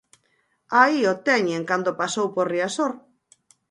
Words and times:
Aí 0.81 0.99
o 1.11 1.13
teñen 1.27 1.61
cando 1.69 1.97
pasou 2.01 2.27
por 2.35 2.45
Riazor. 2.53 2.93